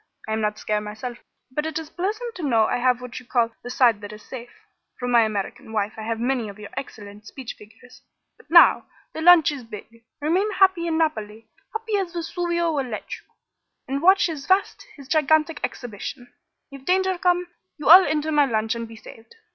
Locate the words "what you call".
3.01-3.51